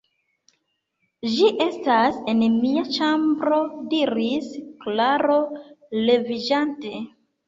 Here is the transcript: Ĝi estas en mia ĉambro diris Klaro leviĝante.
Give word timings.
Ĝi 1.33 1.49
estas 1.65 2.15
en 2.31 2.39
mia 2.53 2.83
ĉambro 2.95 3.59
diris 3.91 4.47
Klaro 4.87 5.37
leviĝante. 6.09 6.95